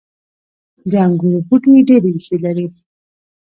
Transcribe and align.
•د 0.89 0.91
انګورو 1.05 1.39
بوټي 1.47 1.75
ډیرې 1.87 2.09
ریښې 2.15 2.37
لري. 2.45 2.65